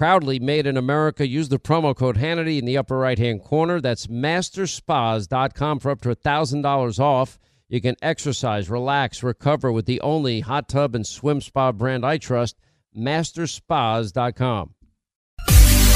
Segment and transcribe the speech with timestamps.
[0.00, 1.28] Proudly made in America.
[1.28, 3.82] Use the promo code Hannity in the upper right hand corner.
[3.82, 7.38] That's masterspas.com for up to $1,000 off.
[7.68, 12.16] You can exercise, relax, recover with the only hot tub and swim spa brand I
[12.16, 12.56] trust,
[12.96, 14.74] masterspas.com.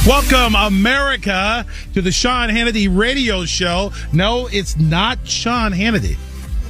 [0.06, 3.90] Welcome, America, to the Sean Hannity radio show.
[4.12, 6.18] No, it's not Sean Hannity.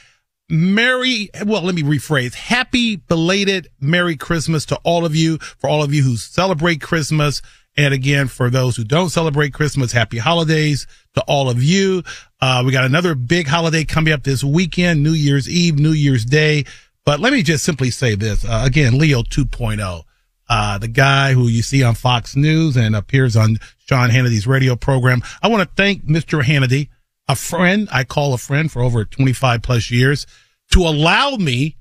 [0.50, 2.34] Merry, well, let me rephrase.
[2.34, 7.42] Happy belated Merry Christmas to all of you, for all of you who celebrate Christmas.
[7.76, 12.02] And again, for those who don't celebrate Christmas, happy holidays to all of you.
[12.40, 16.24] Uh, we got another big holiday coming up this weekend, New Year's Eve, New Year's
[16.24, 16.64] Day.
[17.08, 18.44] But let me just simply say this.
[18.44, 20.02] Uh, again, Leo 2.0,
[20.50, 24.76] uh, the guy who you see on Fox News and appears on Sean Hannity's radio
[24.76, 25.22] program.
[25.40, 26.42] I want to thank Mr.
[26.42, 26.90] Hannity,
[27.26, 30.26] a friend I call a friend for over 25 plus years
[30.72, 31.78] to allow me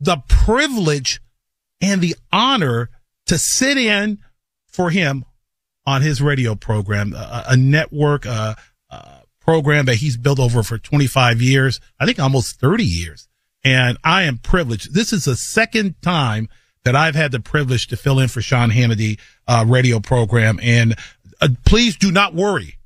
[0.00, 1.20] the privilege
[1.82, 2.88] and the honor
[3.26, 4.16] to sit in
[4.66, 5.26] for him
[5.84, 8.56] on his radio program, a, a network, a,
[8.88, 11.80] a program that he's built over for 25 years.
[11.98, 13.28] I think almost 30 years
[13.64, 14.94] and I am privileged.
[14.94, 16.48] This is the second time
[16.84, 20.58] that I've had the privilege to fill in for Sean Hannity uh, radio program.
[20.62, 20.96] And
[21.40, 22.78] uh, please do not worry.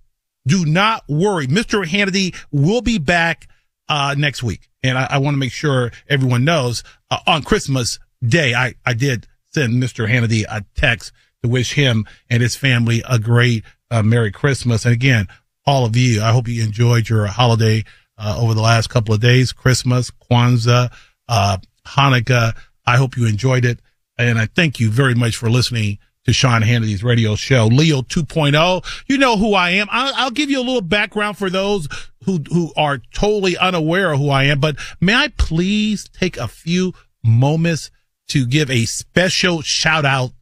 [0.46, 1.46] Do not worry.
[1.46, 1.84] Mr.
[1.86, 3.48] Hannity will be back
[3.88, 4.68] uh, next week.
[4.82, 8.94] And I, I want to make sure everyone knows uh, on Christmas Day, I, I
[8.94, 10.08] did send Mr.
[10.08, 11.12] Hannity a text
[11.42, 14.84] to wish him and his family a great uh, Merry Christmas.
[14.84, 15.28] And again,
[15.66, 17.84] all of you, I hope you enjoyed your holiday
[18.18, 20.92] uh, over the last couple of days, Christmas, Kwanzaa,
[21.28, 22.54] uh, Hanukkah.
[22.86, 23.80] I hope you enjoyed it.
[24.18, 29.04] And I thank you very much for listening to Sean Hannity's radio show, Leo 2.0.
[29.08, 29.88] You know who I am.
[29.90, 31.88] I'll, I'll, give you a little background for those
[32.24, 36.48] who, who are totally unaware of who I am, but may I please take a
[36.48, 37.90] few moments
[38.28, 40.32] to give a special shout out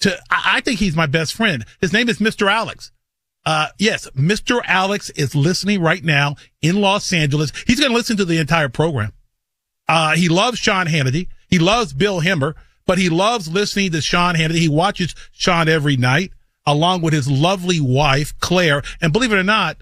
[0.00, 1.64] to, I, I think he's my best friend.
[1.80, 2.50] His name is Mr.
[2.50, 2.92] Alex.
[3.46, 4.60] Uh, yes, Mr.
[4.64, 7.52] Alex is listening right now in Los Angeles.
[7.66, 9.12] He's going to listen to the entire program.
[9.86, 11.28] Uh, he loves Sean Hannity.
[11.48, 12.54] He loves Bill Hemmer,
[12.86, 14.58] but he loves listening to Sean Hannity.
[14.58, 16.32] He watches Sean every night
[16.66, 18.82] along with his lovely wife, Claire.
[19.00, 19.76] And believe it or not,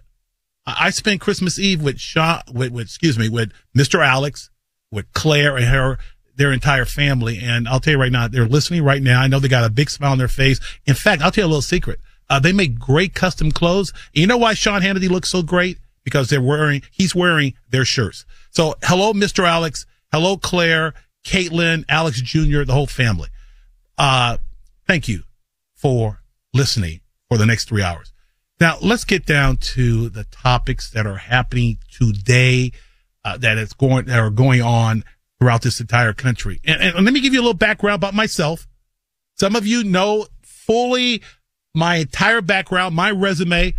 [0.66, 4.04] I spent Christmas Eve with Sean, with, with, excuse me, with Mr.
[4.04, 4.50] Alex,
[4.90, 5.98] with Claire and her,
[6.36, 7.38] their entire family.
[7.42, 9.20] And I'll tell you right now, they're listening right now.
[9.20, 10.60] I know they got a big smile on their face.
[10.86, 12.00] In fact, I'll tell you a little secret.
[12.28, 13.92] Uh, they make great custom clothes.
[14.12, 15.78] You know why Sean Hannity looks so great?
[16.04, 18.24] Because they're wearing, he's wearing their shirts.
[18.50, 19.46] So hello, Mr.
[19.46, 19.86] Alex.
[20.10, 23.28] Hello, Claire, Caitlin, Alex Jr., the whole family.
[23.96, 24.38] Uh,
[24.86, 25.22] thank you
[25.74, 26.22] for
[26.52, 28.12] listening for the next three hours.
[28.60, 32.72] Now let's get down to the topics that are happening today,
[33.24, 35.04] uh, that is going, that are going on
[35.38, 36.60] throughout this entire country.
[36.64, 38.68] And, and let me give you a little background about myself.
[39.34, 41.22] Some of you know fully
[41.74, 43.74] my entire background, my resume,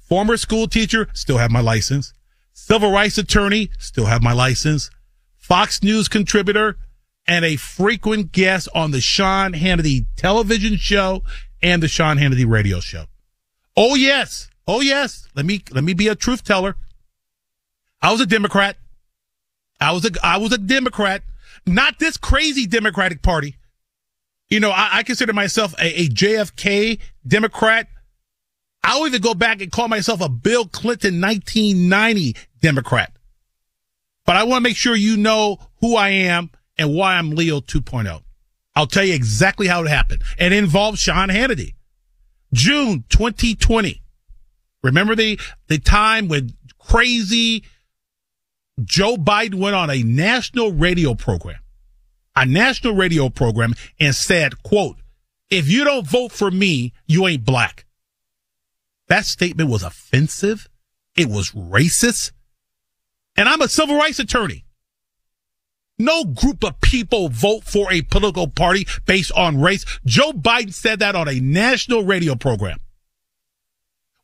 [0.00, 2.12] former school teacher, still have my license,
[2.52, 4.90] civil rights attorney, still have my license,
[5.36, 6.78] Fox News contributor,
[7.26, 11.22] and a frequent guest on the Sean Hannity television show
[11.62, 13.04] and the Sean Hannity radio show.
[13.76, 14.48] Oh yes.
[14.66, 15.28] Oh yes.
[15.34, 16.76] Let me let me be a truth teller.
[18.00, 18.76] I was a Democrat.
[19.80, 21.22] I was a I was a Democrat.
[21.66, 23.56] Not this crazy Democratic Party.
[24.50, 27.88] You know, I, I consider myself a, a JFK Democrat.
[28.82, 33.12] I'll even go back and call myself a Bill Clinton 1990 Democrat.
[34.24, 37.60] But I want to make sure you know who I am and why I'm Leo
[37.60, 38.22] 2.0.
[38.74, 40.22] I'll tell you exactly how it happened.
[40.38, 41.74] It involves Sean Hannity.
[42.52, 44.02] June 2020.
[44.82, 47.64] Remember the, the time when crazy
[48.84, 51.58] Joe Biden went on a national radio program,
[52.42, 54.96] a national radio program and said, quote,
[55.50, 57.86] if you don't vote for me, you ain't black.
[59.08, 60.68] That statement was offensive.
[61.16, 62.32] It was racist.
[63.36, 64.64] And I'm a civil rights attorney.
[65.98, 69.84] No group of people vote for a political party based on race.
[70.04, 72.78] Joe Biden said that on a national radio program.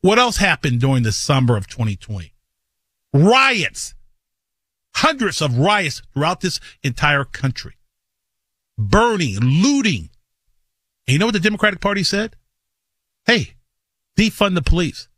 [0.03, 2.33] What else happened during the summer of 2020?
[3.13, 3.95] Riots.
[4.97, 7.75] Hundreds of riots throughout this entire country.
[8.77, 10.11] Burning, looting.
[11.07, 12.37] And you know what the Democratic Party said?
[13.27, 13.55] Hey,
[14.17, 15.09] defund the police.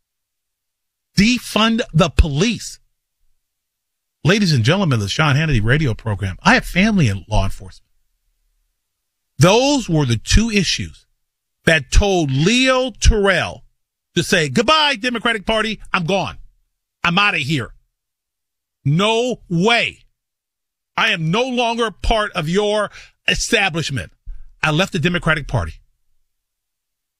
[1.16, 2.78] Defund the police.
[4.24, 7.88] Ladies and gentlemen, of the Sean Hannity radio program, I have family in law enforcement.
[9.38, 11.06] Those were the two issues
[11.64, 13.64] that told Leo Terrell
[14.14, 15.80] to say, goodbye, Democratic Party.
[15.92, 16.38] I'm gone.
[17.04, 17.74] I'm out of here.
[18.84, 20.00] No way.
[20.96, 22.90] I am no longer part of your
[23.28, 24.12] establishment.
[24.62, 25.74] I left the Democratic Party.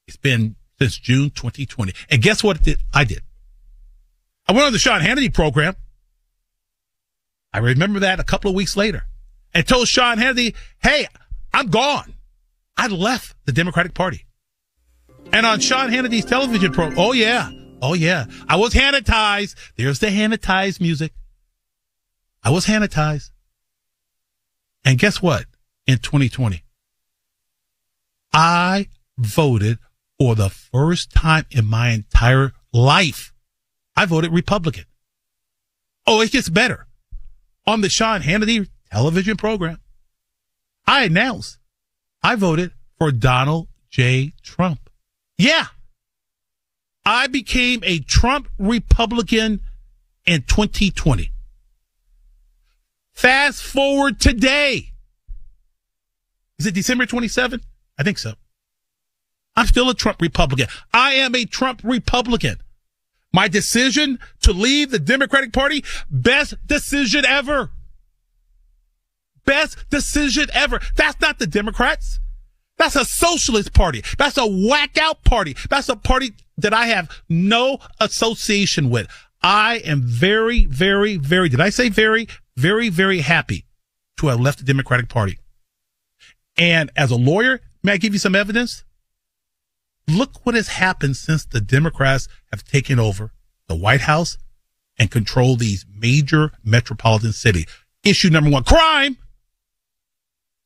[0.09, 1.93] It's been since June 2020.
[2.11, 2.61] And guess what
[2.95, 3.23] I did?
[4.49, 5.75] I went on the Sean Hannity program
[7.57, 9.07] I remember that a couple of weeks later
[9.55, 11.07] and told Sean Hannity, Hey,
[11.55, 12.13] I'm gone.
[12.77, 14.27] I left the Democratic Party.
[15.33, 17.51] And on Sean Hannity's television program, oh yeah,
[17.81, 19.55] oh yeah, I was Hannitized.
[19.77, 21.15] There's the Hannitized music.
[22.45, 23.31] I was Hannitized.
[24.85, 25.47] And guess what?
[25.87, 26.65] In 2020,
[28.33, 29.79] I voted
[30.19, 33.33] for the first time in my entire life.
[33.95, 34.85] I voted Republican.
[36.07, 36.87] Oh, it gets better
[37.67, 39.81] on the Sean Hannity television program,
[40.87, 41.59] I announced
[42.23, 44.33] I voted for Donald J.
[44.43, 44.89] Trump.
[45.37, 45.67] Yeah.
[47.05, 49.61] I became a Trump Republican
[50.25, 51.33] in 2020.
[53.13, 54.93] Fast forward today.
[56.59, 57.63] Is it December 27th?
[57.99, 58.35] I think so.
[59.57, 60.69] I'm still a Trump Republican.
[60.93, 62.57] I am a Trump Republican.
[63.33, 67.71] My decision to leave the Democratic Party, best decision ever.
[69.45, 70.81] Best decision ever.
[70.97, 72.21] That's not the Democrats.
[72.79, 74.03] That's a socialist party.
[74.19, 75.57] That's a whack out party.
[75.71, 79.07] That's a party that I have no association with.
[79.43, 83.67] I am very, very, very, did I say very, very, very happy
[84.19, 85.39] to have left the Democratic Party.
[86.59, 88.85] And as a lawyer, may I give you some evidence?
[90.09, 93.33] Look what has happened since the Democrats have taken over
[93.67, 94.39] the White House
[94.99, 97.67] and control these major metropolitan cities.
[98.05, 99.19] Issue number one, crime.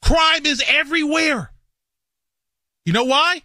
[0.02, 1.52] Crime is everywhere.
[2.84, 3.42] You know why?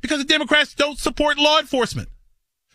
[0.00, 2.08] Because the Democrats don't support law enforcement.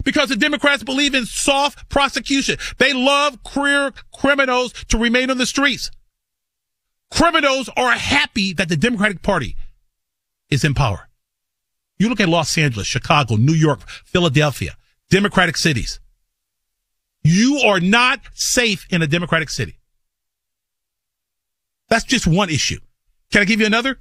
[0.04, 2.58] Because the Democrats believe in soft prosecution.
[2.78, 5.92] They love career criminals to remain on the streets.
[7.12, 9.56] Criminals are happy that the Democratic Party
[10.50, 11.10] is in power.
[11.98, 14.76] You look at Los Angeles, Chicago, New York, Philadelphia,
[15.10, 16.00] Democratic cities.
[17.24, 19.78] You are not safe in a Democratic city.
[21.90, 22.80] That's just one issue.
[23.32, 24.00] Can I give you another?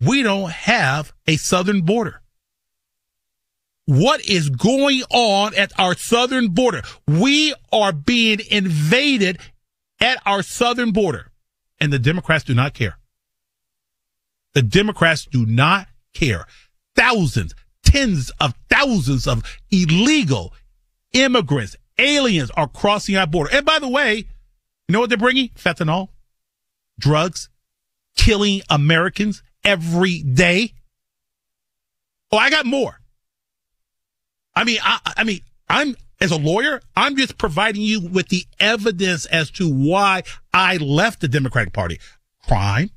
[0.00, 2.22] We don't have a southern border.
[3.86, 6.82] What is going on at our southern border?
[7.08, 9.38] We are being invaded
[10.00, 11.29] at our southern border
[11.80, 12.98] and the Democrats do not care.
[14.54, 16.46] The Democrats do not care.
[16.96, 20.54] Thousands, tens of thousands of illegal
[21.12, 23.50] immigrants, aliens are crossing our border.
[23.52, 25.50] And by the way, you know what they're bringing?
[25.50, 26.08] Fentanyl,
[26.98, 27.48] drugs,
[28.16, 30.74] killing Americans every day.
[32.32, 33.00] Oh, I got more.
[34.54, 38.44] I mean, I, I mean, I'm, as a lawyer, I'm just providing you with the
[38.58, 40.22] evidence as to why
[40.52, 41.98] I left the Democratic Party.
[42.46, 42.90] Crime,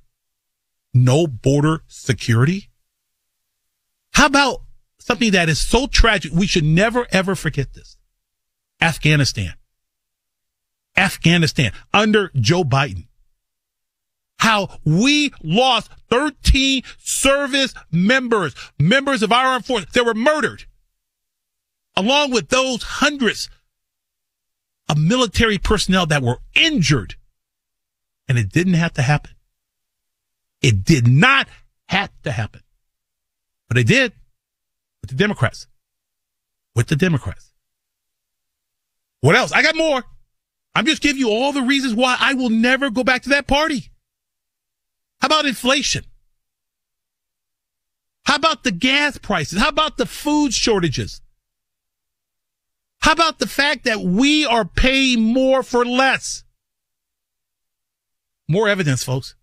[0.94, 2.70] no border security,
[4.12, 4.62] how about
[5.00, 6.32] something that is so tragic?
[6.34, 7.98] We should never ever forget this.
[8.82, 9.54] Afghanistan.
[10.96, 13.08] Afghanistan under Joe Biden.
[14.40, 20.66] how we lost 13 service members, members of our armed forces that were murdered,
[21.96, 23.50] along with those hundreds
[24.90, 27.16] of military personnel that were injured.
[28.28, 29.32] And it didn't have to happen.
[30.62, 31.48] It did not
[31.88, 32.62] have to happen.
[33.68, 34.14] But it did
[35.02, 35.68] with the Democrats.
[36.76, 37.52] With the Democrats.
[39.22, 39.52] What else?
[39.52, 40.04] I got more.
[40.76, 43.48] I'm just giving you all the reasons why I will never go back to that
[43.48, 43.92] party.
[45.22, 46.04] How about inflation?
[48.26, 49.60] How about the gas prices?
[49.60, 51.22] How about the food shortages?
[53.04, 56.46] How about the fact that we are paying more for less?
[58.48, 59.36] More evidence, folks.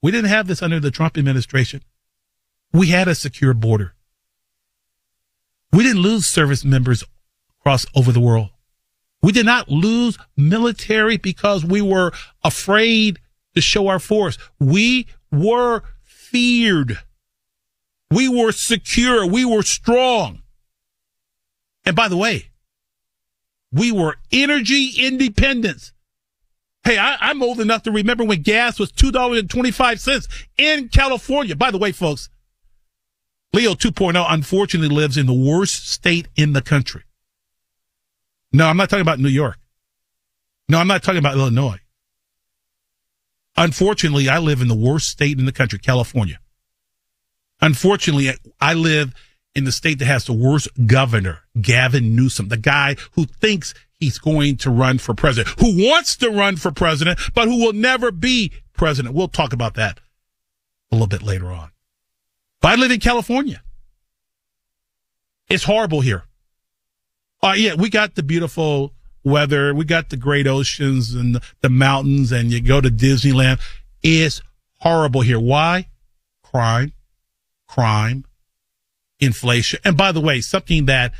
[0.00, 1.82] We didn't have this under the Trump administration.
[2.72, 3.96] We had a secure border.
[5.72, 7.02] We didn't lose service members
[7.58, 8.50] across over the world.
[9.22, 12.12] We did not lose military because we were
[12.44, 13.18] afraid
[13.56, 14.38] to show our force.
[14.60, 16.98] We were feared.
[18.08, 19.26] We were secure.
[19.26, 20.42] We were strong.
[21.84, 22.49] And by the way,
[23.72, 25.92] we were energy independence.
[26.84, 31.54] Hey, I, am old enough to remember when gas was $2.25 in California.
[31.54, 32.30] By the way, folks,
[33.52, 37.02] Leo 2.0 unfortunately lives in the worst state in the country.
[38.52, 39.58] No, I'm not talking about New York.
[40.68, 41.80] No, I'm not talking about Illinois.
[43.56, 46.38] Unfortunately, I live in the worst state in the country, California.
[47.60, 49.14] Unfortunately, I live
[49.54, 54.18] in the state that has the worst governor, Gavin Newsom, the guy who thinks he's
[54.18, 58.10] going to run for president, who wants to run for president, but who will never
[58.10, 59.14] be president.
[59.14, 60.00] We'll talk about that
[60.90, 61.70] a little bit later on.
[62.60, 63.62] But I live in California.
[65.48, 66.24] It's horrible here.
[67.42, 68.92] Uh, yeah, we got the beautiful
[69.24, 69.74] weather.
[69.74, 73.60] We got the great oceans and the mountains and you go to Disneyland.
[74.02, 74.42] It's
[74.76, 75.40] horrible here.
[75.40, 75.88] Why?
[76.42, 76.92] Crime,
[77.66, 78.24] crime,
[79.20, 79.80] inflation.
[79.84, 81.12] And by the way, something that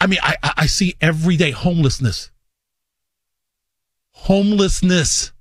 [0.00, 2.30] I, mean, I, I see every day homelessness.
[4.10, 5.32] Homelessness.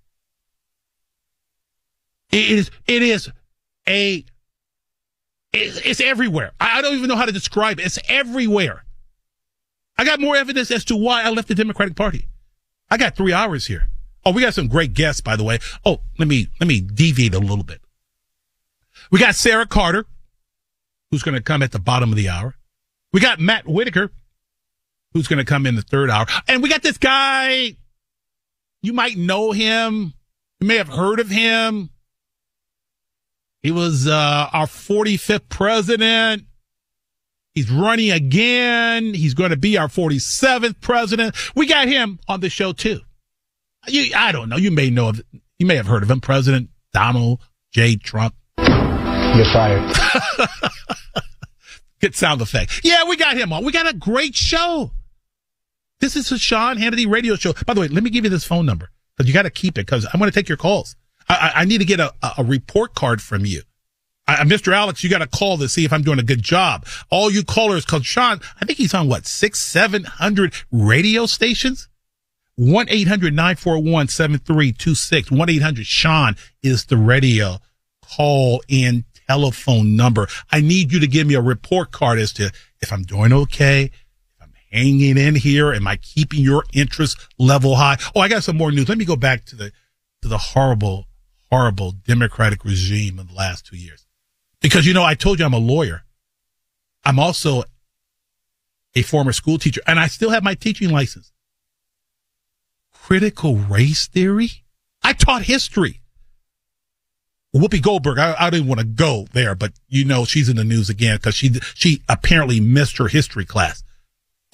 [2.31, 3.29] It is, it is
[3.87, 4.23] a,
[5.51, 6.51] it's everywhere.
[6.59, 7.85] I don't even know how to describe it.
[7.85, 8.85] It's everywhere.
[9.97, 12.27] I got more evidence as to why I left the Democratic Party.
[12.89, 13.89] I got three hours here.
[14.25, 15.59] Oh, we got some great guests, by the way.
[15.85, 17.81] Oh, let me, let me deviate a little bit.
[19.11, 20.05] We got Sara Carter,
[21.13, 22.55] who's going to come at the bottom of the hour.
[23.11, 24.11] We got Matt Whitaker,
[25.13, 26.25] who's going to come in the third hour.
[26.47, 27.75] And we got this guy.
[28.81, 30.15] You might know him.
[30.59, 31.91] You may have heard of him.
[33.61, 36.45] He was, uh, our 45th president.
[37.53, 39.13] He's running again.
[39.13, 41.35] He's going to be our 47th president.
[41.55, 43.01] We got him on the show too.
[43.87, 44.57] You, I don't know.
[44.57, 45.21] You may know of,
[45.59, 47.39] you may have heard of him, President Donald
[47.71, 47.97] J.
[47.97, 48.33] Trump.
[48.57, 49.95] You're fired.
[52.03, 52.81] Good sound effect.
[52.83, 53.63] Yeah, we got him on.
[53.63, 54.91] We got a great show.
[56.01, 57.53] This is the Sean Hannity radio show.
[57.65, 59.77] By the way, let me give you this phone number because you got to keep
[59.77, 60.97] it because I'm going to take your calls.
[61.29, 63.61] I, I, need to get a, a report card from you.
[64.27, 64.73] I, Mr.
[64.73, 66.85] Alex, you got to call to see if I'm doing a good job.
[67.09, 71.87] All you callers, cause Sean, I think he's on what, six, seven hundred radio stations?
[72.59, 75.31] 1-800-941-7326.
[75.31, 77.59] 1-800-SEAN is the radio
[78.01, 80.27] call in telephone number.
[80.51, 82.51] I need you to give me a report card as to
[82.81, 87.75] if I'm doing okay, if I'm hanging in here, am I keeping your interest level
[87.75, 87.97] high?
[88.15, 88.89] Oh, I got some more news.
[88.89, 89.71] Let me go back to the,
[90.21, 91.05] to the horrible,
[91.49, 94.05] horrible Democratic regime in the last two years.
[94.61, 96.03] Because, you know, I told you I'm a lawyer.
[97.03, 97.63] I'm also
[98.95, 101.31] a former school teacher and I still have my teaching license.
[102.93, 104.63] Critical race theory?
[105.01, 105.99] I taught history.
[107.53, 110.63] Whoopi Goldberg, I, I didn't want to go there, but you know, she's in the
[110.63, 113.83] news again because she, she apparently missed her history class.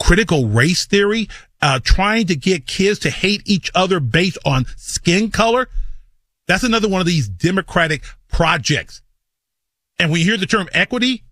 [0.01, 1.29] Critical race theory,
[1.62, 5.70] uh, trying to get kids to hate each other based on skin color.
[6.48, 9.01] That's another one of these democratic projects
[10.00, 11.24] and when you hear the term equity,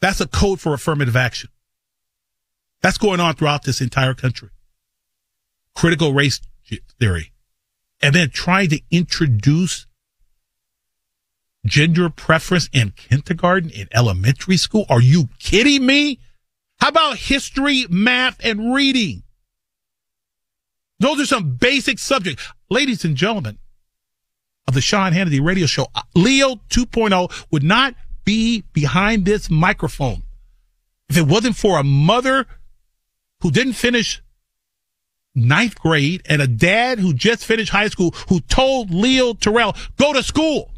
[0.00, 1.48] that's a code for affirmative action.
[2.82, 4.50] That's going on throughout this entire country.
[5.74, 6.40] Critical race
[7.00, 7.32] theory.
[8.02, 9.86] And then trying to introduce
[11.66, 14.86] gender preference in kindergarten, in elementary school.
[14.88, 16.20] Are you kidding me?
[16.80, 19.22] How about history, math, and reading?
[20.98, 22.46] Those are some basic subjects.
[22.70, 23.58] Ladies and gentlemen,
[24.66, 27.94] of the Sean Hannity radio show, uh, Leo 2.0 would not
[28.24, 30.22] be behind this microphone
[31.08, 32.46] if it wasn't for a mother
[33.40, 34.22] who didn't finish
[35.34, 40.12] ninth grade and a dad who just finished high school who told Leo Terrell, go
[40.12, 40.72] to school.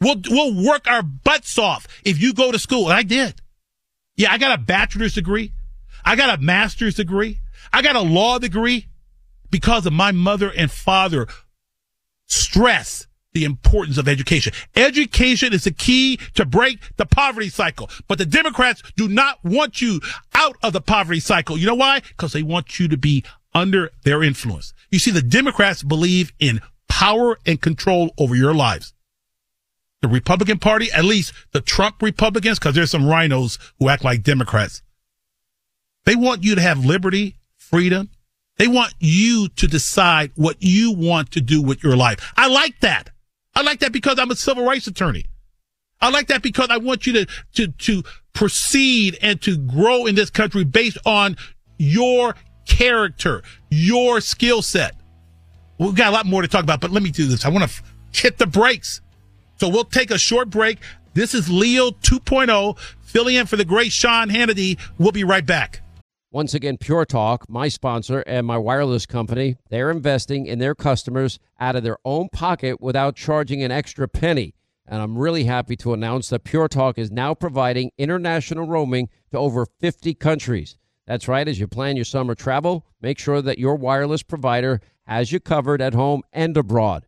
[0.00, 2.88] We'll, we'll work our butts off if you go to school.
[2.88, 3.40] And I did.
[4.16, 5.52] Yeah, I got a bachelor's degree.
[6.04, 7.40] I got a master's degree.
[7.72, 8.86] I got a law degree
[9.50, 11.26] because of my mother and father
[12.26, 14.52] stress the importance of education.
[14.74, 17.90] Education is the key to break the poverty cycle.
[18.06, 20.00] But the Democrats do not want you
[20.34, 21.58] out of the poverty cycle.
[21.58, 22.00] You know why?
[22.00, 23.24] Because they want you to be
[23.54, 24.72] under their influence.
[24.90, 28.94] You see, the Democrats believe in power and control over your lives.
[30.00, 34.22] The Republican Party, at least the Trump Republicans, because there's some RINOs who act like
[34.22, 34.82] Democrats.
[36.04, 38.10] They want you to have liberty, freedom.
[38.58, 42.32] They want you to decide what you want to do with your life.
[42.36, 43.10] I like that.
[43.54, 45.24] I like that because I'm a civil rights attorney.
[46.00, 48.02] I like that because I want you to, to, to
[48.32, 51.36] proceed and to grow in this country based on
[51.76, 52.36] your
[52.66, 54.94] character, your skill set.
[55.78, 57.44] We've got a lot more to talk about, but let me do this.
[57.44, 59.00] I want to hit the brakes.
[59.58, 60.78] So we'll take a short break.
[61.14, 64.78] This is Leo 2.0, filling in for the great Sean Hannity.
[64.98, 65.82] We'll be right back.
[66.30, 71.40] Once again, Pure Talk, my sponsor and my wireless company, they're investing in their customers
[71.58, 74.54] out of their own pocket without charging an extra penny.
[74.86, 79.38] And I'm really happy to announce that Pure Talk is now providing international roaming to
[79.38, 80.76] over 50 countries.
[81.06, 85.32] That's right, as you plan your summer travel, make sure that your wireless provider has
[85.32, 87.07] you covered at home and abroad.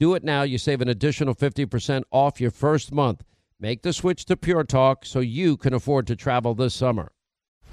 [0.00, 0.44] Do it now.
[0.44, 3.22] You save an additional 50% off your first month.
[3.60, 7.12] Make the switch to Pure Talk so you can afford to travel this summer.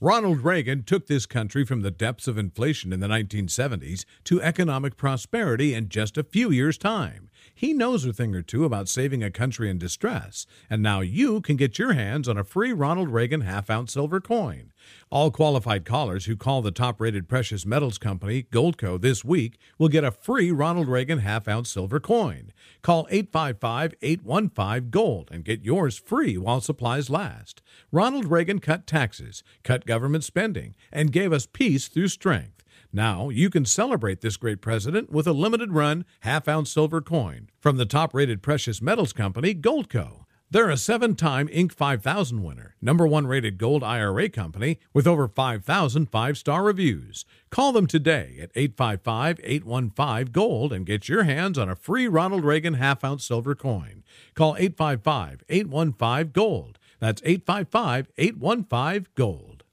[0.00, 4.96] Ronald Reagan took this country from the depths of inflation in the 1970s to economic
[4.96, 7.30] prosperity in just a few years' time.
[7.52, 11.40] He knows a thing or two about saving a country in distress, and now you
[11.40, 14.72] can get your hands on a free Ronald Reagan half ounce silver coin.
[15.10, 19.88] All qualified callers who call the top rated precious metals company, Goldco, this week will
[19.88, 22.52] get a free Ronald Reagan half ounce silver coin.
[22.82, 27.62] Call 855 815 Gold and get yours free while supplies last.
[27.90, 32.64] Ronald Reagan cut taxes, cut government spending, and gave us peace through strength.
[32.92, 37.50] Now you can celebrate this great president with a limited run half ounce silver coin
[37.60, 40.24] from the top rated precious metals company, Goldco.
[40.50, 41.72] They're a seven time Inc.
[41.72, 47.26] 5000 winner, number one rated gold IRA company with over 5,000 five star reviews.
[47.50, 52.46] Call them today at 855 815 Gold and get your hands on a free Ronald
[52.46, 54.04] Reagan half ounce silver coin.
[54.34, 56.78] Call 855 815 Gold.
[56.98, 59.64] That's 855 815 Gold.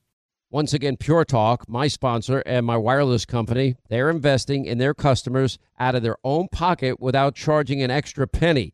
[0.49, 5.57] Once again, Pure Talk, my sponsor and my wireless company, they're investing in their customers
[5.79, 8.73] out of their own pocket without charging an extra penny.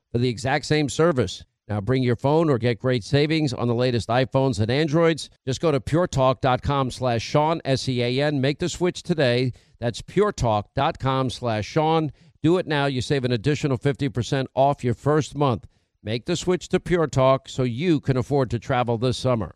[0.11, 1.43] for the exact same service.
[1.67, 5.29] Now bring your phone or get great savings on the latest iPhones and Androids.
[5.45, 8.41] Just go to puretalk.com slash Sean, S-E-A-N.
[8.41, 9.53] Make the switch today.
[9.79, 12.11] That's puretalk.com slash Sean.
[12.43, 12.87] Do it now.
[12.87, 15.65] You save an additional 50% off your first month.
[16.03, 19.55] Make the switch to Pure Talk so you can afford to travel this summer.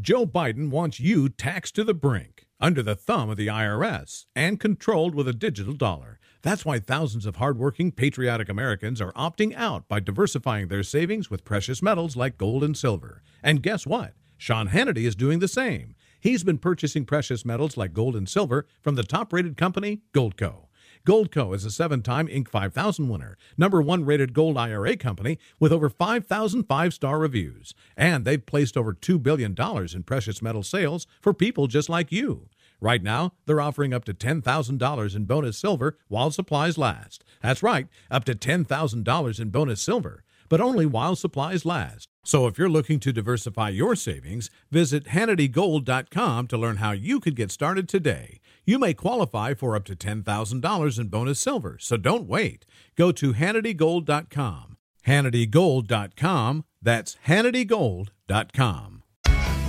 [0.00, 4.58] Joe Biden wants you taxed to the brink, under the thumb of the IRS, and
[4.58, 6.18] controlled with a digital dollar.
[6.40, 11.44] That's why thousands of hardworking, patriotic Americans are opting out by diversifying their savings with
[11.44, 13.22] precious metals like gold and silver.
[13.42, 14.14] And guess what?
[14.38, 15.94] Sean Hannity is doing the same.
[16.18, 20.68] He's been purchasing precious metals like gold and silver from the top rated company, Goldco.
[21.06, 22.48] Goldco is a seven time Inc.
[22.48, 27.74] 5000 winner, number one rated gold IRA company with over 5,000 five star reviews.
[27.96, 29.56] And they've placed over $2 billion
[29.94, 32.48] in precious metal sales for people just like you.
[32.82, 37.24] Right now, they're offering up to $10,000 in bonus silver while supplies last.
[37.42, 42.08] That's right, up to $10,000 in bonus silver, but only while supplies last.
[42.22, 47.36] So if you're looking to diversify your savings, visit HannityGold.com to learn how you could
[47.36, 48.40] get started today.
[48.64, 52.66] You may qualify for up to $10,000 in bonus silver, so don't wait.
[52.96, 54.76] Go to HannityGold.com.
[55.06, 56.64] HannityGold.com.
[56.82, 59.02] That's HannityGold.com.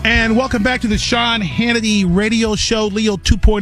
[0.04, 2.88] And welcome back to the Sean Hannity Radio Show.
[2.88, 3.62] Leo 2.0,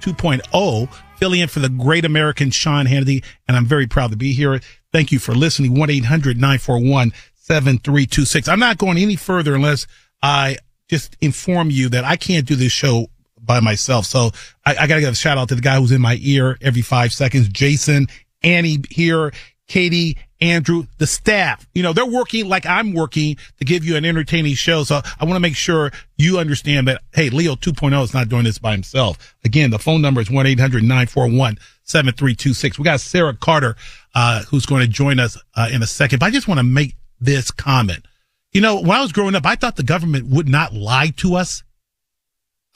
[0.00, 3.24] 2.0, filling in for the great American Sean Hannity.
[3.48, 4.60] And I'm very proud to be here.
[4.92, 5.78] Thank you for listening.
[5.78, 8.48] 1 800 941 7326.
[8.48, 9.86] I'm not going any further unless
[10.22, 10.56] I
[10.88, 13.08] just inform you that I can't do this show
[13.46, 14.06] by myself.
[14.06, 14.32] So
[14.64, 16.58] I, I got to give a shout out to the guy who's in my ear
[16.60, 17.48] every five seconds.
[17.48, 18.08] Jason,
[18.42, 19.32] Annie here,
[19.68, 24.04] Katie, Andrew, the staff, you know, they're working like I'm working to give you an
[24.04, 24.82] entertaining show.
[24.84, 28.44] So I want to make sure you understand that, hey, Leo 2.0 is not doing
[28.44, 29.34] this by himself.
[29.44, 32.78] Again, the phone number is 1-800-941-7326.
[32.78, 33.76] We got Sara Carter,
[34.14, 36.64] uh, who's going to join us, uh, in a second, but I just want to
[36.64, 38.04] make this comment.
[38.52, 41.36] You know, when I was growing up, I thought the government would not lie to
[41.36, 41.62] us.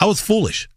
[0.01, 0.69] I was foolish.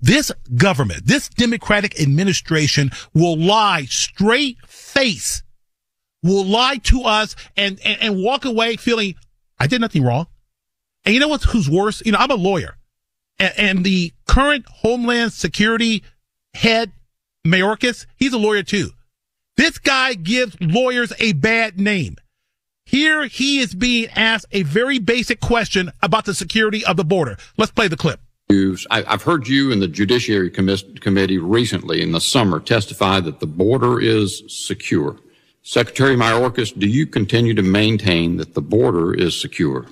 [0.00, 5.42] This government, this Democratic administration will lie straight face,
[6.22, 9.14] will lie to us and, and, and walk away feeling
[9.58, 10.26] I did nothing wrong.
[11.04, 12.02] And you know what's who's worse?
[12.04, 12.76] You know, I'm a lawyer
[13.38, 16.02] and, and the current Homeland Security
[16.54, 16.92] head,
[17.46, 18.90] Mayorkas, he's a lawyer too.
[19.56, 22.16] This guy gives lawyers a bad name.
[22.84, 27.36] Here he is being asked a very basic question about the security of the border.
[27.56, 28.20] Let's play the clip.
[28.48, 33.46] I, have heard you and the Judiciary Committee recently in the summer testify that the
[33.46, 35.16] border is secure.
[35.62, 39.86] Secretary Mayorkas, do you continue to maintain that the border is secure?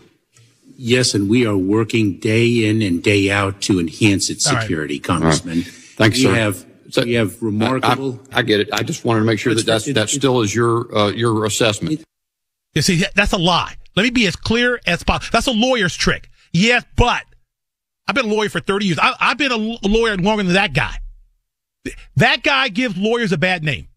[0.76, 5.04] Yes, and we are working day in and day out to enhance its security, right.
[5.04, 5.58] Congressman.
[5.58, 5.66] Right.
[5.66, 6.34] Thanks, we sir.
[6.34, 8.20] Have, so, we have remarkable.
[8.30, 8.68] I, I, I, get it.
[8.72, 12.04] I just wanted to make sure that that's, that still is your uh, your assessment.
[12.74, 13.76] You see, that's a lie.
[13.94, 15.30] Let me be as clear as possible.
[15.32, 16.28] That's a lawyer's trick.
[16.52, 17.22] Yes, but
[18.06, 18.98] I've been a lawyer for 30 years.
[18.98, 20.96] I, have been a lawyer longer than that guy.
[22.16, 23.88] That guy gives lawyers a bad name.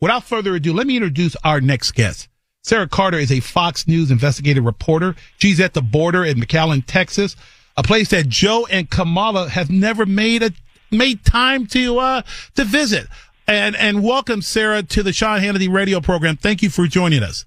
[0.00, 2.28] Without further ado, let me introduce our next guest.
[2.62, 5.16] Sara Carter is a Fox News investigative reporter.
[5.38, 7.34] She's at the border in McAllen, Texas,
[7.76, 10.50] a place that Joe and Kamala have never made a
[10.90, 12.22] made time to uh
[12.56, 13.06] to visit.
[13.46, 16.36] And and welcome Sara to the Sean Hannity radio program.
[16.36, 17.44] Thank you for joining us.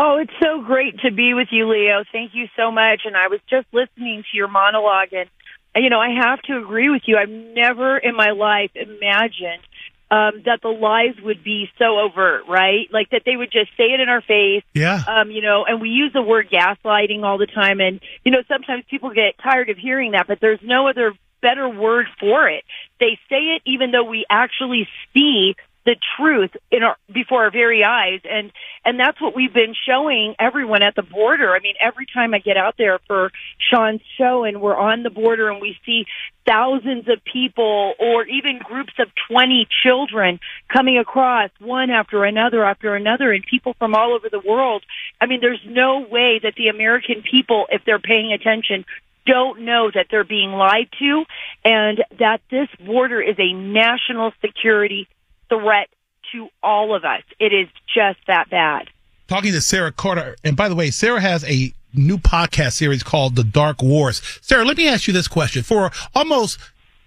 [0.00, 2.04] Oh, it's so great to be with you, Leo.
[2.12, 3.02] Thank you so much.
[3.04, 5.28] And I was just listening to your monologue, and
[5.74, 7.16] you know, I have to agree with you.
[7.16, 9.62] I've never in my life imagined
[10.10, 12.86] um, that the lies would be so overt, right?
[12.92, 14.62] Like that they would just say it in our face.
[14.72, 15.02] Yeah.
[15.06, 18.42] Um, you know, and we use the word gaslighting all the time, and you know,
[18.46, 22.64] sometimes people get tired of hearing that, but there's no other better word for it.
[23.00, 25.54] They say it even though we actually see
[25.88, 28.20] the truth in our before our very eyes.
[28.30, 28.52] And
[28.84, 31.54] and that's what we've been showing everyone at the border.
[31.56, 33.30] I mean every time i get out there for
[33.70, 36.04] sean's show and we're on the border and we see
[36.46, 42.94] thousands of people or even groups of 20 children coming across one after another after
[42.94, 44.82] another and people from all over the world
[45.20, 48.84] i mean there's no way that the american people if they're paying attention
[49.26, 51.24] don't know that they're being lied to
[51.64, 55.06] and that this border is a national security
[55.48, 55.88] threat
[56.32, 57.22] to all of us.
[57.38, 58.88] It is just that bad.
[59.28, 63.36] Talking to Sara Carter, and by the way, Sara has a new podcast series called
[63.36, 64.22] The Dark Wars.
[64.40, 65.62] Sara, let me ask you this question.
[65.62, 66.58] For almost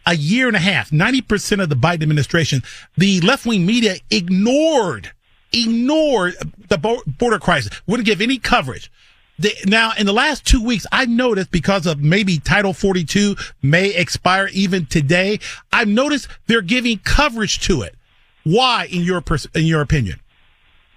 [0.06, 2.62] a year and a half, 90% of the Biden administration,
[2.97, 5.12] the left wing media ignored,
[5.51, 6.36] ignored
[6.69, 8.91] the border crisis, wouldn't give any coverage
[9.65, 14.49] now, in the last two weeks, I've noticed because of maybe Title 42 may expire
[14.54, 15.39] even today.
[15.71, 17.95] I've noticed they're giving coverage to it.
[18.43, 19.23] Why, in your
[19.56, 20.19] in your opinion?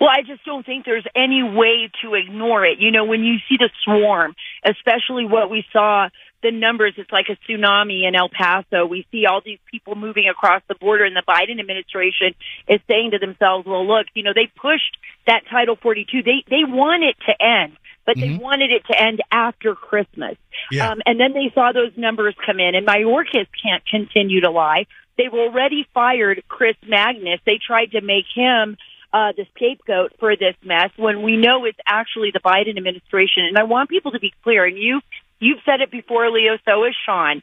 [0.01, 2.79] Well, I just don't think there's any way to ignore it.
[2.79, 6.09] You know, when you see the swarm, especially what we saw,
[6.43, 8.87] the numbers, it's like a tsunami in El Paso.
[8.87, 12.35] We see all these people moving across the border, and the Biden administration
[12.69, 16.23] is saying to themselves, well, look, you know, they pushed that Title 42.
[16.23, 18.37] They, they want it to end but mm-hmm.
[18.37, 20.37] they wanted it to end after Christmas.
[20.71, 20.91] Yeah.
[20.91, 24.87] Um, and then they saw those numbers come in, and Mayorkas can't continue to lie.
[25.17, 27.41] They've already fired Chris Magnus.
[27.47, 28.77] They tried to make him
[29.13, 33.45] uh, the scapegoat for this mess when we know it's actually the Biden administration.
[33.49, 35.01] And I want people to be clear, and you
[35.39, 36.59] you've said it before, Leo.
[36.65, 37.43] So is Sean.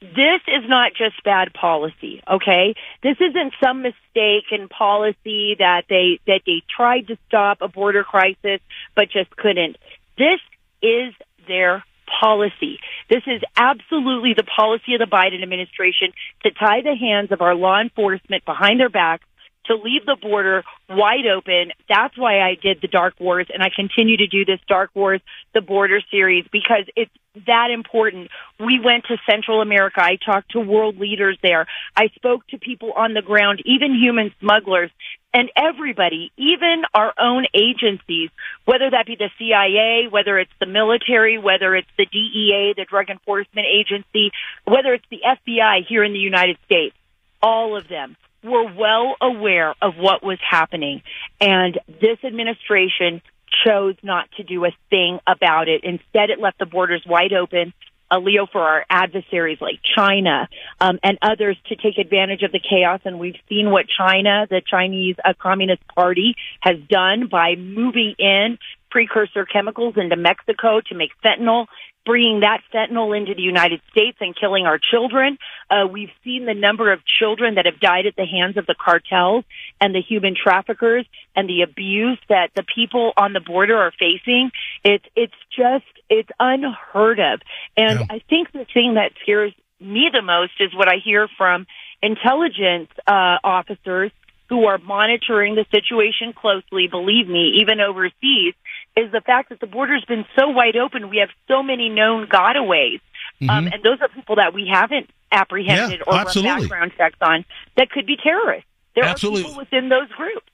[0.00, 2.74] This is not just bad policy, okay?
[3.02, 8.02] This isn't some mistake in policy that they that they tried to stop a border
[8.02, 8.60] crisis
[8.94, 9.76] but just couldn't.
[10.16, 10.40] This
[10.80, 11.12] is
[11.46, 11.84] their
[12.20, 12.78] policy.
[13.08, 17.54] This is absolutely the policy of the Biden administration to tie the hands of our
[17.54, 19.24] law enforcement behind their backs
[19.66, 21.72] to leave the border wide open.
[21.88, 25.20] That's why I did the Dark Wars and I continue to do this Dark Wars,
[25.54, 27.10] the border series, because it's
[27.46, 28.30] that important.
[28.58, 30.02] We went to Central America.
[30.02, 31.66] I talked to world leaders there.
[31.96, 34.90] I spoke to people on the ground, even human smugglers
[35.32, 38.30] and everybody, even our own agencies,
[38.64, 43.10] whether that be the CIA, whether it's the military, whether it's the DEA, the Drug
[43.10, 44.32] Enforcement Agency,
[44.64, 46.96] whether it's the FBI here in the United States,
[47.42, 51.02] all of them were well aware of what was happening.
[51.40, 53.22] And this administration
[53.64, 55.84] chose not to do a thing about it.
[55.84, 57.72] Instead, it left the borders wide open.
[58.10, 60.48] A Leo for our adversaries like China
[60.80, 63.00] um, and others to take advantage of the chaos.
[63.04, 68.58] And we've seen what China, the Chinese uh, Communist Party, has done by moving in
[68.90, 71.66] precursor chemicals into Mexico to make fentanyl
[72.06, 75.38] bringing that fentanyl into the United States and killing our children.
[75.70, 78.74] Uh, we've seen the number of children that have died at the hands of the
[78.74, 79.44] cartels
[79.80, 84.50] and the human traffickers and the abuse that the people on the border are facing.
[84.84, 87.40] It's it's just it's unheard of.
[87.76, 88.06] And yeah.
[88.08, 91.66] I think the thing that scares me the most is what I hear from
[92.02, 94.10] intelligence uh, officers
[94.50, 98.54] who are monitoring the situation closely, believe me, even overseas,
[98.96, 101.10] is the fact that the border's been so wide open.
[101.10, 103.00] We have so many known gotaways.
[103.42, 103.50] Um, mm-hmm.
[103.50, 107.44] Um, and those are people that we haven't apprehended yeah, or background checks on
[107.76, 108.68] that could be terrorists.
[108.94, 109.42] There absolutely.
[109.42, 110.46] are people within those groups.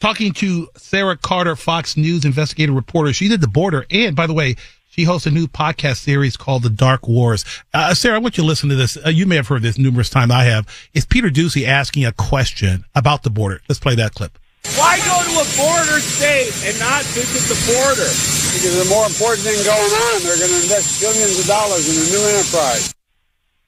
[0.00, 3.12] Talking to Sara Carter, Fox News investigative reporter.
[3.12, 3.86] She did the border.
[3.90, 4.56] And by the way,
[4.90, 7.44] she hosts a new podcast series called The Dark Wars.
[7.72, 8.98] Uh, Sara, I want you to listen to this.
[8.98, 10.32] Uh, you may have heard this numerous times.
[10.32, 10.68] I have.
[10.92, 13.60] It's Peter Doocy asking a question about the border.
[13.68, 14.38] Let's play that clip.
[14.74, 18.10] Why go to a border state and not visit the border?
[18.10, 20.22] Because there's a more important thing going on.
[20.26, 22.92] They're going to invest billions of dollars in a new enterprise.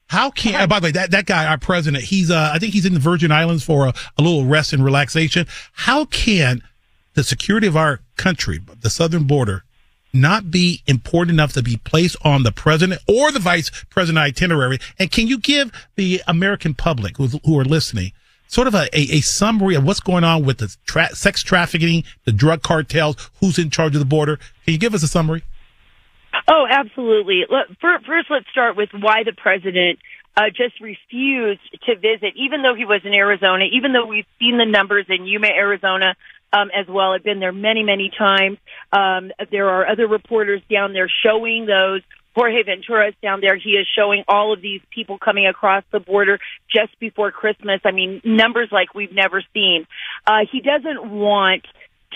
[0.08, 0.54] How can?
[0.56, 2.94] Uh, by the way, that that guy, our president, he's uh, I think he's in
[2.94, 5.46] the Virgin Islands for a, a little rest and relaxation.
[5.72, 6.62] How can
[7.14, 9.64] the security of our country, the southern border,
[10.12, 14.78] not be important enough to be placed on the president or the vice president itinerary?
[14.98, 18.12] And can you give the American public who, who are listening
[18.48, 22.02] sort of a, a, a, summary of what's going on with the tra- sex trafficking,
[22.24, 24.36] the drug cartels, who's in charge of the border?
[24.64, 25.44] Can you give us a summary?
[26.48, 27.44] Oh, absolutely.
[27.80, 29.98] First, let's start with why the president
[30.36, 34.56] uh, just refused to visit, even though he was in Arizona, even though we've seen
[34.56, 36.14] the numbers in Yuma, Arizona,
[36.52, 37.12] um, as well.
[37.12, 38.58] I've been there many, many times.
[38.92, 42.02] Um, there are other reporters down there showing those.
[42.38, 43.56] Jorge Ventura is down there.
[43.56, 46.38] He is showing all of these people coming across the border
[46.72, 47.80] just before Christmas.
[47.84, 49.88] I mean, numbers like we've never seen.
[50.24, 51.66] Uh, he doesn't want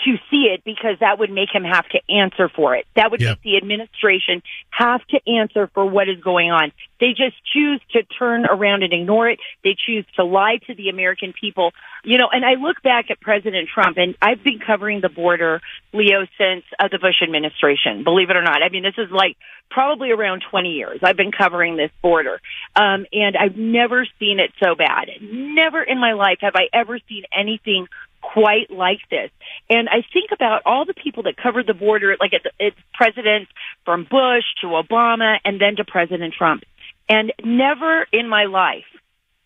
[0.05, 2.85] to see it because that would make him have to answer for it.
[2.95, 3.29] That would Yep.
[3.29, 6.71] make the administration have to answer for what is going on.
[6.99, 9.39] They just choose to turn around and ignore it.
[9.63, 11.73] They choose to lie to the American people.
[12.03, 15.61] You know, and I look back at President Trump and I've been covering the border,
[15.93, 18.63] Leo, since uh, the Bush administration, believe it or not.
[18.63, 19.37] I mean, this is like
[19.69, 20.99] probably around 20 years.
[21.03, 22.41] I've been covering this border.
[22.75, 25.09] Um, and I've never seen it so bad.
[25.21, 27.87] Never in my life have I ever seen anything
[28.23, 29.29] quite like this.
[29.69, 33.51] And I think about all the people that covered the border, like it's, it's presidents
[33.85, 36.63] from Bush to Obama and then to President Trump.
[37.09, 38.85] And never in my life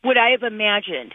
[0.03, 1.13] would I have imagined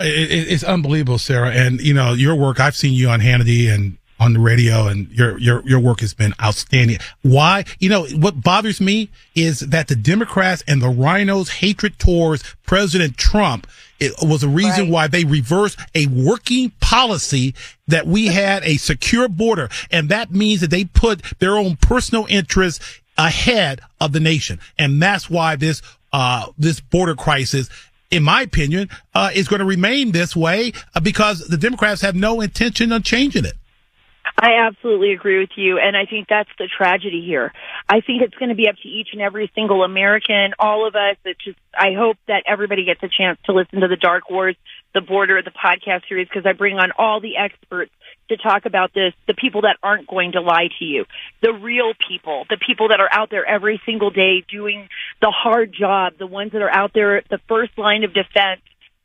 [0.00, 1.50] It, it, it's unbelievable, Sara.
[1.50, 2.58] And you know your work.
[2.58, 6.14] I've seen you on Hannity and on the radio, and your your your work has
[6.14, 6.98] been outstanding.
[7.22, 7.64] Why?
[7.78, 13.16] You know what bothers me is that the Democrats and the RINOs' hatred towards President
[13.16, 13.66] Trump
[13.98, 14.90] it was a reason Right.
[14.90, 17.54] why they reversed a working policy
[17.86, 22.26] that we had a secure border, and that means that they put their own personal
[22.30, 27.68] interests ahead of the nation, and that's why this uh this border crisis
[28.10, 32.16] in my opinion, uh, is going to remain this way uh, because the Democrats have
[32.16, 33.54] no intention of changing it.
[34.38, 37.52] I absolutely agree with you, and I think that's the tragedy here.
[37.88, 40.94] I think it's going to be up to each and every single American, all of
[40.94, 41.16] us.
[41.24, 44.56] It's just, I hope that everybody gets a chance to listen to the Dark Wars,
[44.94, 47.92] the Border, the podcast series, because I bring on all the experts
[48.30, 51.04] to talk about this, the people that aren't going to lie to you,
[51.42, 54.88] the real people, the people that are out there every single day doing
[55.20, 58.60] the hard job, the ones that are out there the first line of defense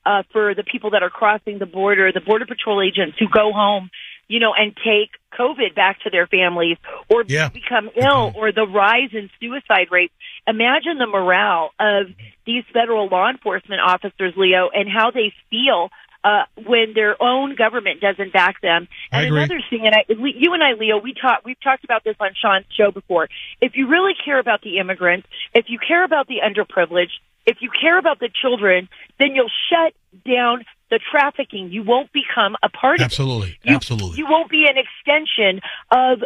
[0.06, 3.52] uh, for the people that are crossing the border, the border patrol agents who go
[3.52, 3.90] home,
[4.28, 6.78] you know, and take COVID back to their families
[7.10, 7.50] or Yeah.
[7.50, 10.14] become ill or the rise in suicide rates.
[10.48, 12.08] Imagine the morale of
[12.46, 15.92] these federal law enforcement officers, Leo, and how they feel
[16.24, 18.88] uh, when their own government doesn't back them.
[19.12, 22.16] And another thing, and I, you and I, Leo, we talk, we've talked about this
[22.20, 23.30] on Sean's show before.
[23.62, 27.14] If you really care about the immigrants, if you care about the underprivileged,
[27.46, 29.94] if you care about the children, then you'll shut
[30.26, 31.72] down the trafficking.
[31.72, 33.06] You won't become a part of it.
[33.06, 33.58] Absolutely.
[33.64, 34.18] You, Absolutely.
[34.18, 36.20] You won't be an extension of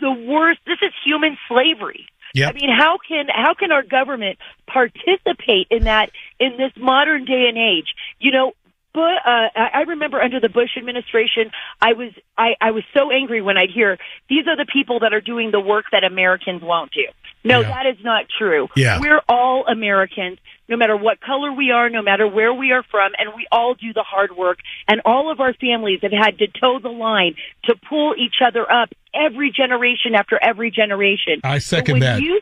[0.00, 0.60] the worst.
[0.66, 2.06] This is human slavery.
[2.34, 2.50] Yep.
[2.50, 7.46] I mean, how can how can our government participate in that in this modern day
[7.48, 7.94] and age?
[8.18, 8.52] You know,
[8.92, 13.12] but uh, I I remember under the Bush administration, I was I, I was so
[13.12, 16.62] angry when I'd hear these are the people that are doing the work that Americans
[16.62, 17.06] won't do.
[17.44, 17.68] No, Yeah.
[17.68, 18.68] that is not true.
[18.74, 18.98] Yeah.
[19.00, 23.12] We're all Americans, no matter what color we are, no matter where we are from,
[23.18, 24.58] and we all do the hard work.
[24.88, 28.70] And all of our families have had to toe the line to pull each other
[28.70, 31.40] up every generation after every generation.
[31.44, 32.22] I second that.
[32.22, 32.40] You,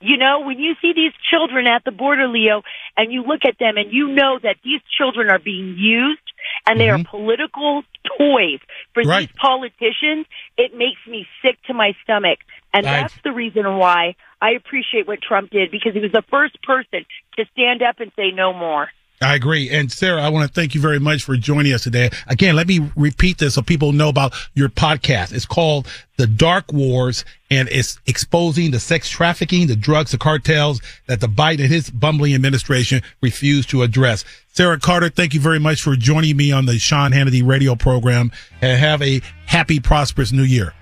[0.00, 2.62] you know, when you see these children at the border, Leo,
[2.96, 6.20] and you look at them and you know that these children are being used
[6.68, 7.82] and they are political
[8.18, 8.60] toys
[8.92, 9.08] for Mm-hmm.
[9.10, 9.28] Right.
[9.28, 12.38] these politicians, it makes me sick to my stomach.
[12.74, 16.24] And I- that's the reason why I appreciate what Trump did because he was the
[16.30, 17.06] first person
[17.36, 18.88] to stand up and say no more.
[19.22, 19.70] I agree.
[19.70, 22.10] And Sara, I want to thank you very much for joining us today.
[22.26, 25.32] Again, let me repeat this so people know about your podcast.
[25.32, 25.86] It's called
[26.18, 31.28] The Dark Wars and it's exposing the sex trafficking, the drugs, the cartels that the
[31.28, 34.24] Biden and his bumbling administration refuse to address.
[34.52, 38.30] Sara Carter, thank you very much for joining me on the Sean Hannity radio program
[38.60, 40.74] and have a happy, prosperous new year.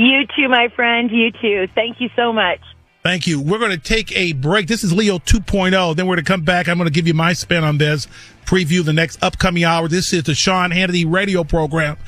[0.00, 1.10] You too, my friend.
[1.10, 1.68] You too.
[1.74, 2.60] Thank you so much.
[3.02, 3.38] Thank you.
[3.38, 4.66] We're going to take a break.
[4.66, 5.94] This is Leo 2.0.
[5.94, 6.70] Then we're going to come back.
[6.70, 8.08] I'm going to give you my spin on this,
[8.46, 9.88] preview the next upcoming hour.
[9.88, 11.98] This is the Sean Hannity radio program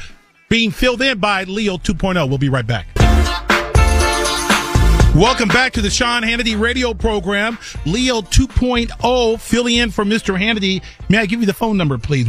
[0.48, 2.26] being filled in by Leo 2.0.
[2.30, 2.86] We'll be right back.
[5.14, 7.58] Welcome back to the Sean Hannity radio program.
[7.84, 10.40] Leo 2.0 filling in for Mr.
[10.40, 10.82] Hannity.
[11.10, 12.26] May I give you the phone number, please?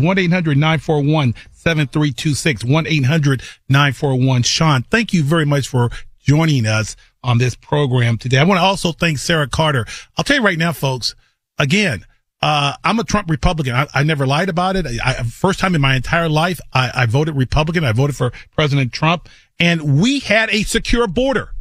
[1.63, 3.41] 1-800-941-7326.
[3.69, 4.83] 1-800-941-SEAN.
[4.89, 5.89] Thank you very much for
[6.19, 8.37] joining us on this program today.
[8.37, 9.85] I want to also thank Sara Carter.
[10.17, 11.15] I'll tell you right now, folks,
[11.57, 12.05] again,
[12.41, 13.73] uh, I'm a Trump Republican.
[13.73, 14.85] I, I never lied about it.
[14.85, 17.85] I, first time in my entire life, I, I voted Republican.
[17.85, 21.53] I voted for President Trump and we had a secure border.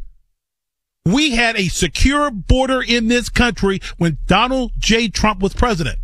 [1.04, 5.08] We had a secure border in this country when Donald J.
[5.08, 5.98] Trump was president.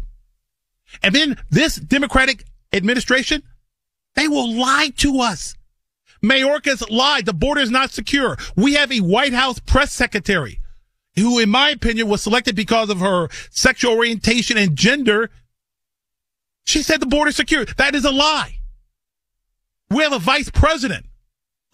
[1.02, 3.42] And then this Democratic administration,
[4.14, 5.54] they will lie to us.
[6.22, 7.26] Mayorkas lied.
[7.26, 8.36] The border is not secure.
[8.56, 10.60] We have a White House press secretary
[11.16, 15.30] who, in my opinion, was selected because of her sexual orientation and gender.
[16.64, 17.64] She said the border is secure.
[17.64, 18.58] That is a lie.
[19.90, 21.06] We have a vice president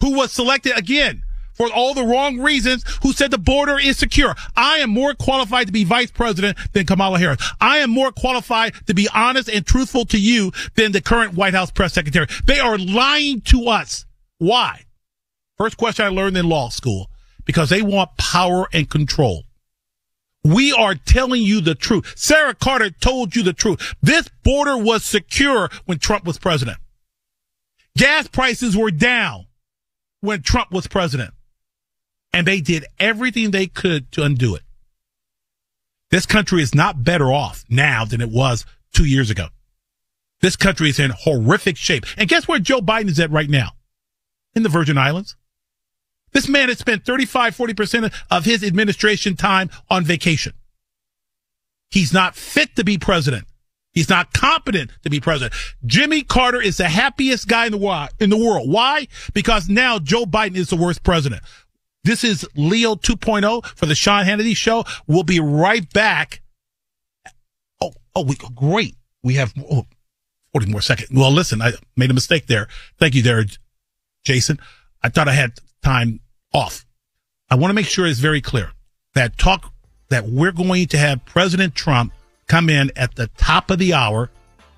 [0.01, 1.23] who was selected again
[1.55, 4.35] for all the wrong reasons who said the border is secure.
[4.55, 7.39] I am more qualified to be vice president than Kamala Harris.
[7.59, 11.53] I am more qualified to be honest and truthful to you than the current White
[11.53, 12.27] House press secretary.
[12.45, 14.05] They are lying to us.
[14.37, 14.83] Why?
[15.57, 17.09] First question I learned in law school
[17.45, 19.43] because they want power and control.
[20.43, 22.13] We are telling you the truth.
[22.15, 23.95] Sara Carter told you the truth.
[24.01, 26.77] This border was secure when Trump was president.
[27.97, 29.47] Gas prices were down
[30.19, 31.33] when Trump was president
[32.35, 34.61] and they did everything they could to undo it.
[36.11, 39.47] This country is not better off now than it was two years ago.
[40.41, 42.05] This country is in horrific shape.
[42.17, 43.69] And guess where Joe Biden is at right now?
[44.53, 45.37] In the Virgin Islands.
[46.33, 50.51] This man has spent 35, 40% of his administration time on vacation.
[51.89, 53.45] He's not fit to be president.
[53.93, 55.53] He's not competent to be president.
[55.85, 58.09] Jimmy Carter is the happiest guy in the.
[58.19, 58.69] In the world.
[58.69, 59.07] Why?
[59.33, 61.41] Because now Joe Biden is the worst president.
[62.05, 64.85] This is Leo 2.0 for the Sean Hannity Show.
[65.07, 66.43] We'll be right back.
[67.81, 68.95] Oh, oh, we, great.
[69.23, 69.87] We have oh,
[70.51, 71.09] 40 more seconds.
[71.11, 72.67] Well, listen, I made a mistake there.
[72.99, 73.43] Thank you there,
[74.23, 74.59] Jason.
[75.01, 75.53] I thought I had
[75.83, 76.19] time
[76.53, 76.85] off.
[77.49, 78.71] I want to make sure it's very clear
[79.15, 79.73] that talk
[80.09, 82.13] that we're going to have President Trump
[82.47, 84.29] come in at the top of the hour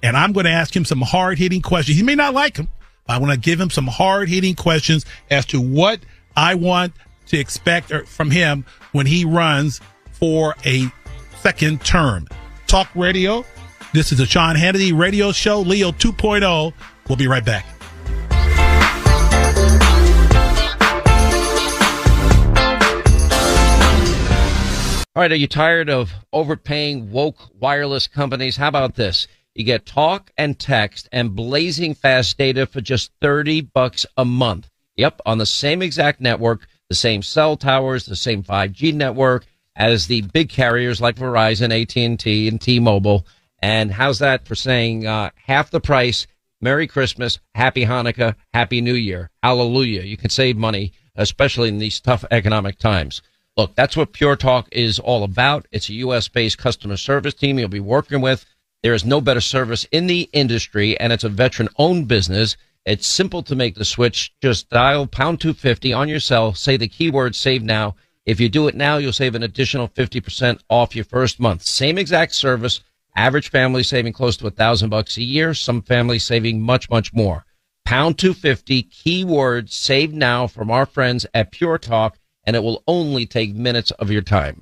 [0.02, 1.98] and I'm going to ask him some hard hitting questions.
[1.98, 2.70] He may not like them,
[3.06, 6.00] but I want to give him some hard hitting questions as to what
[6.38, 6.94] I want
[7.28, 9.80] to expect from him when he runs
[10.12, 10.92] for a
[11.42, 12.28] second term.
[12.68, 13.46] Talk radio.
[13.94, 16.74] This is the Sean Hannity radio show, Leo 2.0.
[17.08, 17.66] We'll be right back.
[25.16, 28.56] All right, are you tired of overpaying woke wireless companies?
[28.56, 29.28] How about this?
[29.56, 34.70] You get talk and text and blazing fast data for just 30 bucks a month.
[34.96, 40.08] Yep, on the same exact network the same cell towers, the same 5G network as
[40.08, 43.26] the big carriers like Verizon, AT&T, and T-Mobile.
[43.60, 46.28] And how's that for saying uh, half the price?
[46.60, 50.02] Merry Christmas, Happy Hanukkah, Happy New Year, Hallelujah.
[50.02, 53.22] You can save money, especially in these tough economic times.
[53.56, 55.68] Look, that's what Pure Talk is all about.
[55.72, 56.28] It's a U.S.
[56.28, 58.46] based customer service team you'll be working with.
[58.82, 62.58] There is no better service in the industry, and it's a veteran owned business.
[62.88, 64.34] It's simple to make the switch.
[64.42, 67.98] Just dial pound 250 on your cell, say the keyword save now.
[68.26, 71.64] If you do it now, you'll save an additional 50% off your first month.
[71.64, 72.80] Same exact service.
[73.14, 75.54] Average family saving close to a thousand bucks a year.
[75.54, 77.44] Some families saving much, much more.
[77.84, 83.26] Pound 250 keyword save now from our friends at Pure Talk, and it will only
[83.26, 84.62] take minutes of your time.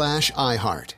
[0.00, 0.94] iHeart.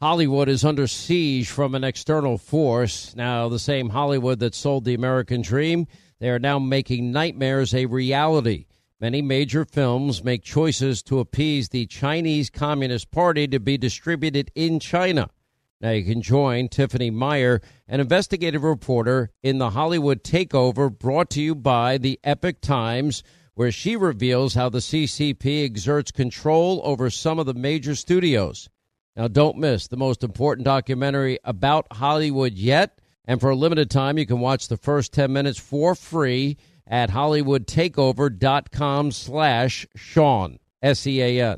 [0.00, 3.14] Hollywood is under siege from an external force.
[3.14, 5.86] Now, the same Hollywood that sold the American dream,
[6.20, 8.66] they are now making nightmares a reality.
[9.00, 14.80] Many major films make choices to appease the Chinese Communist Party to be distributed in
[14.80, 15.30] China.
[15.80, 21.42] Now, you can join Tiffany Meier, an investigative reporter in the Hollywood Takeover, brought to
[21.42, 23.22] you by the Epoch Times
[23.56, 28.68] where she reveals how the CCP exerts control over some of the major studios.
[29.16, 33.00] Now, don't miss the most important documentary about Hollywood yet.
[33.24, 37.10] And for a limited time, you can watch the first 10 minutes for free at
[37.10, 41.56] hollywoodtakeover.com slash Sean, S-E-A-N.